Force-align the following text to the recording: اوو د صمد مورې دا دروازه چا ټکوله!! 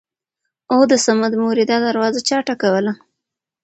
اوو 0.71 0.83
د 0.91 0.93
صمد 1.05 1.31
مورې 1.43 1.63
دا 1.71 1.77
دروازه 1.87 2.19
چا 2.29 2.37
ټکوله!! 2.47 2.93